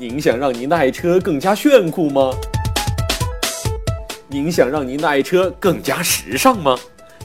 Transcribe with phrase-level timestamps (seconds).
[0.00, 2.34] 您想让您的爱车更加炫酷吗？
[4.28, 6.74] 您想让您的爱车更加时尚吗？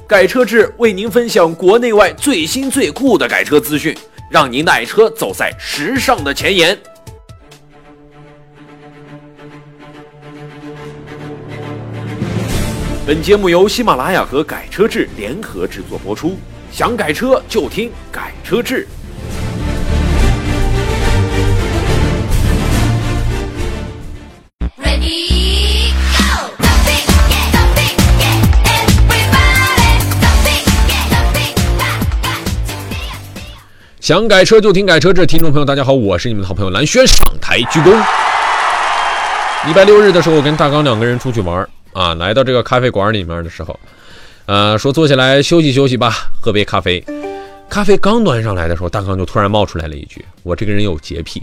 [0.05, 3.97] 改车志为您分享国内外最新最酷的改车资讯，
[4.29, 6.77] 让您的爱车走在时尚的前沿。
[13.07, 16.35] 本节目由喜马拉雅和改车志联合制作播出。
[16.73, 18.85] 想改车就听改车志。
[34.05, 37.89] 想改车就听改车志，听众朋友大家好，我是你们的好朋友蓝轩，上台鞠躬。
[39.65, 43.79] 礼拜六日的时候，我跟大刚两个人出去玩啊，来到这个咖啡馆里面的时候，
[44.45, 47.03] 呃，说坐下来休息休息吧，喝杯咖啡。
[47.67, 51.41] 咖啡刚端上来的时候，大刚就突然冒出来了一句：“我这个人有洁癖。”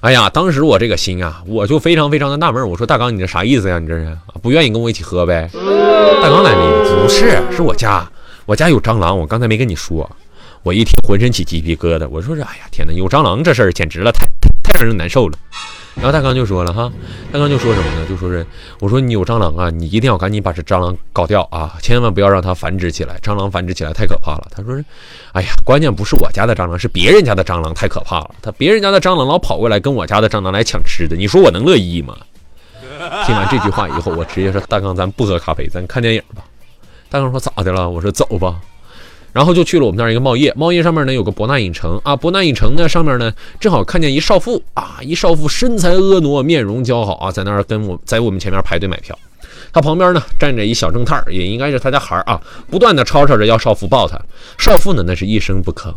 [0.00, 3.78] 哎呀，当时我这个心啊，我就非常非常的纳闷，我说大刚，你这啥意思呀？
[3.78, 5.50] 你这是，不愿意跟我一起喝呗？
[6.22, 8.10] 大刚来了一句：“不是，是我家，
[8.46, 10.10] 我家有蟑螂，我刚才没跟你说。”
[10.62, 15.38] 我一听浑身起鸡皮疙瘩，我说这哎呀天哪，有蟑螂这事儿简直了，太太太让人难受了。
[15.96, 16.90] 然后大刚就说了哈，
[17.32, 18.06] 大刚就说什么呢？
[18.08, 18.46] 就说是
[18.78, 24.46] 我说你有蟑螂啊，你一定要赶紧把这蟑螂搞掉啊，千万不要让它繁殖起来，蟑螂繁殖起来太可怕了。
[24.54, 24.84] 他说是，
[25.32, 28.34] 哎呀，关键不是我家的蟑螂，是别人家的蟑螂太可怕了。
[28.40, 32.16] 他别人家的蟑螂老跑过来跟我家的蟑螂来抢吃的，你说我能乐意吗？
[33.26, 36.44] 听完这句话以后，我直接说大刚，咱不喝咖啡，咱看电影吧。
[37.08, 37.88] 大刚说咋的了？
[37.90, 38.60] 我说走吧。
[39.32, 49.16] 然后就去了我们那儿一个茂业，茂业上面呢有个博纳影城啊，博纳影城呢上面呢正好看见一少妇啊，一少妇身材婀娜，面容姣好啊，在那儿跟我在我们前面排队买票。
[49.72, 54.20] 他旁边呢站着一小正太儿，也应该是他家孩儿啊，不断的吵吵着要少妇抱他。
[54.58, 55.94] 少妇呢那是一声不吭，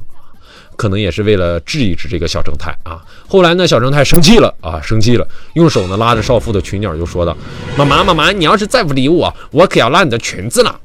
[0.75, 3.01] 可能也是为了治一治这个小正太啊。
[3.27, 7.35] 后来呢小正太生气了啊，生气了，用手呢拉着少妇的裙角就说道
[7.75, 10.79] ：“妈妈妈妈，你要是再不理我，我可要拉你的裙子了。”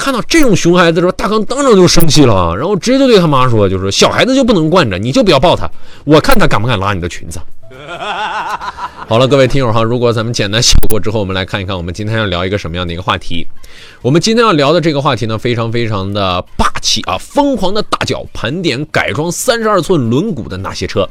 [0.00, 5.70] 看到这种熊孩子的时候，大刚当场就生气了，然后直接就对他妈说：“就是小孩子就不能惯着，你就不要抱他，
[6.04, 7.38] 我看他敢不敢拉你的裙子。”
[9.08, 13.46] 好了，各位听友哈，如果咱们简单写过之后，我们来看一看，我们今天要聊一个什么样的一个话题？
[14.02, 21.08] 我们今天要聊的这个话题呢，非常非常的霸气啊，疯狂的大脚盘点改装三十二寸轮毂的那些车。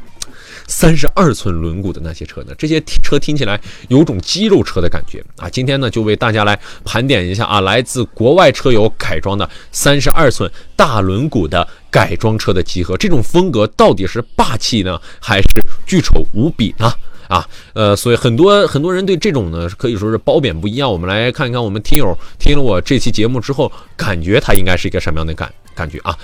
[0.66, 2.52] 三十二寸轮毂的那些车呢？
[2.56, 5.50] 这些车听起来有种肌肉车的感觉啊！
[5.50, 12.96] 今天呢，就为大家来盘点一下啊，来自国外车友改装的三十二寸大轮毂的改装车的集合。
[12.96, 15.48] 这种风格到底是霸气呢，还是
[15.86, 16.92] 巨丑无比呢？
[17.28, 20.90] 啊，呃，所以很多很多人对这种呢，可以说是褒贬不一样。
[20.90, 26.16] 我们来看一看，我们听友听了我这期节目之后，感觉它应该是一个什么样的感感觉啊？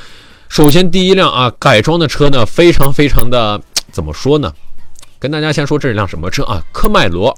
[0.49, 3.61] 首先，第一辆啊，改装的车呢，非常非常的。
[3.93, 4.53] 怎么说呢？
[5.19, 6.63] 跟大家先说这是辆什么车啊？
[6.71, 7.35] 科迈罗，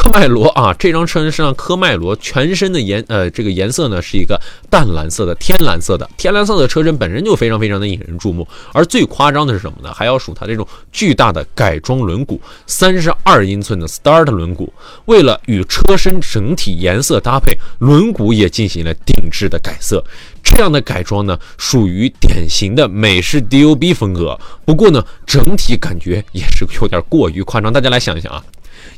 [0.00, 0.74] 科迈罗啊！
[0.78, 4.40] 这张车身上科迈罗，全身的颜呃这个颜色呢是一个
[4.70, 8.48] 淡蓝色的天蓝色的天蓝色的车身本身就非常非常的引人注目。
[8.72, 9.92] 而最夸张的是什么呢？
[9.92, 14.66] 还要数它这种巨大的改装轮毂，三十二英寸的 Start 轮毂，
[15.04, 20.02] 为了与车身整体颜色搭配，轮毂也进行了定制的改色。
[20.42, 24.40] 这样的改装呢，属于典型的美式 DOB 风格。
[24.64, 27.70] 不过呢，整体感觉也是有点过于夸张。
[27.70, 28.42] 大家来想一想啊，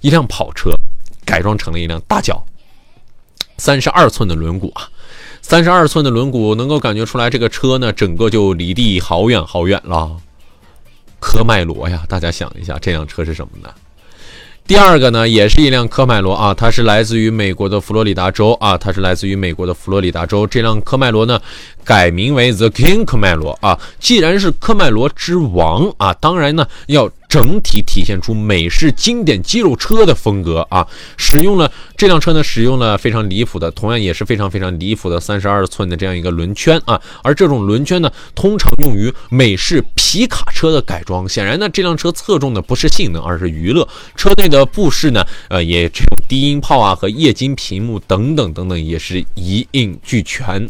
[0.00, 0.70] 一辆跑车
[1.32, 2.44] 改装成了一辆大脚，
[3.56, 4.90] 三十二寸的轮毂啊，
[5.40, 10.14] 三十二寸的轮毂能够感觉出来，这个车呢，整个就离地好远好远了。
[11.18, 13.72] 科迈罗呀，大家想一下，这辆车是什么呢？
[14.64, 20.46] 第二个呢，也是一辆科迈罗啊，它是来自于美国的佛罗里达州啊，它是来自于美国的佛罗里达州。
[20.46, 21.38] 这辆科迈罗呢，
[21.84, 23.78] 改名为 The King 科迈罗啊。
[23.98, 30.86] 既然是科迈罗之王啊，当然呢要整体体现出美式经典肌肉车的风格啊。
[31.18, 31.70] 使用了
[32.02, 37.00] 这辆车呢，使用了非常离谱的，同样也是非常非常离谱的三十二寸的这样一个轮圈啊。
[37.22, 41.28] 而这种轮圈呢，通常用于美式皮卡车的改装。
[41.28, 43.88] 显然呢，这辆车侧重的不是性能，而是娱乐。
[44.16, 50.68] 车内的布饰呢，呃，也这种低音炮啊和液晶屏幕等等等等，也是一应俱全。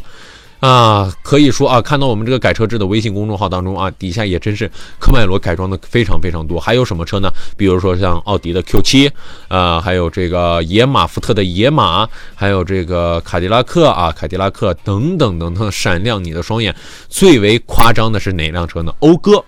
[0.63, 4.71] 啊，可以说啊，看到我们这个改车志的微信公众号当中啊，底下也真是
[5.01, 6.61] 科迈罗改装的非常非常多。
[6.61, 7.29] 还有什么车呢？
[7.57, 9.11] 比如说像奥迪的 Q7，
[9.49, 16.73] 啊，还有这个野马福特的野马，还有这个卡迪拉克啊，凯迪拉克等等等等，闪亮你的双眼。
[17.09, 18.95] 最为夸张的是哪辆车呢？
[19.01, 19.45] 讴歌。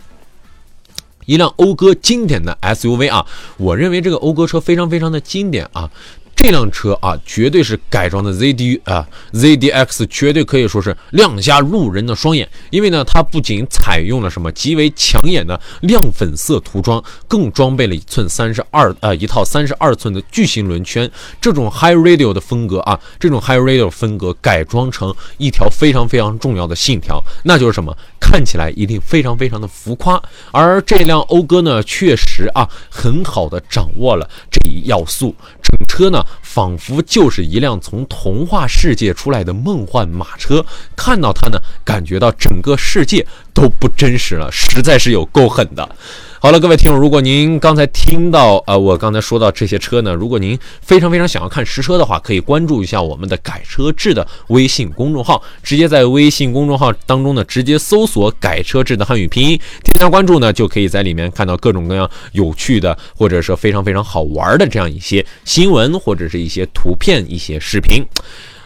[1.26, 3.25] 一辆讴歌经典的 SUV 啊，
[3.56, 5.88] 我认为这个讴歌车非常非常的经典啊。
[6.37, 21.11] 这辆车啊，绝对是改装的 ZD 啊，ZDX 绝对可以说是亮瞎路人的双眼，因为呢，它不仅采用了什么极为抢眼的亮粉色涂装，更装备了一寸三十二呃一套三十二寸的巨型轮圈，
[21.41, 27.97] 这种 High Radio 的风格啊，这种 High Radio 风格改装成一条非常非常重要的信条，那就是什么？
[28.21, 30.21] 看起来一定非常非常的浮夸，
[30.51, 35.35] 而这辆讴歌呢，确实啊，很好的掌握了这一要素。
[35.63, 40.65] 整车呢，仿佛就是一辆从童话世界出来的梦幻马车。
[40.97, 45.97] 看到它呢，感觉到整个世界都不真实了，实在是有够狠的。
[46.44, 68.05] 好了，各位听友，如果您刚才听到呃，我刚才说到这些车呢，如果您非常非常想要看实车的话，可以关注一下我们的改车志的微信公众号，直接在微信公众号当中呢，直接搜索“改车志”的汉语拼音，添加关注呢，就可以在里面看到各种各样有趣的，或者说非常非常好玩的这样一些新闻，或者是一些图片、一些视频。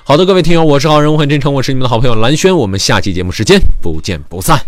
[0.02, 4.58] 好的，各位听友，我是好人，我很真诚，我是你们的好朋友蓝轩，我们下期节目时间不见不散。